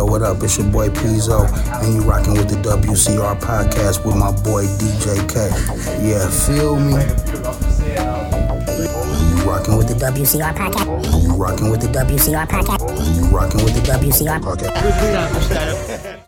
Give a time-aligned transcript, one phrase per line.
[0.00, 0.42] Yo, what up?
[0.42, 1.46] It's your boy Pizzo,
[1.84, 5.50] and you rocking with the WCR podcast with my boy DJ K.
[6.00, 7.04] Yeah, feel me?
[9.28, 11.22] You rocking with the WCR podcast?
[11.22, 12.80] You rocking with the WCR podcast?
[13.14, 16.06] You rocking with the WCR podcast?